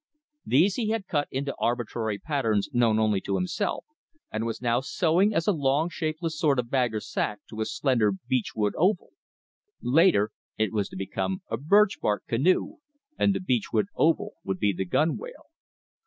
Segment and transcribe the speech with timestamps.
[0.43, 3.85] These he had cut into arbitrary patterns known only to himself,
[4.31, 7.65] and was now sewing as a long shapeless sort of bag or sac to a
[7.65, 9.11] slender beech wood oval.
[9.79, 12.77] Later it was to become a birch bark canoe,
[13.19, 15.45] and the beech wood oval would be the gunwale.